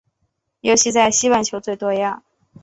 [0.61, 2.23] 尤其在西半球最多样。